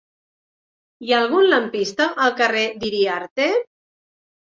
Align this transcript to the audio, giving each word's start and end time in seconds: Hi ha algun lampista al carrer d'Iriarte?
Hi 1.07 1.11
ha 1.11 1.19
algun 1.25 1.45
lampista 1.51 2.07
al 2.23 2.33
carrer 2.39 2.63
d'Iriarte? 2.85 3.47